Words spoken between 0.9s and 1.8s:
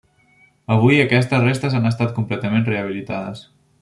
aquestes restes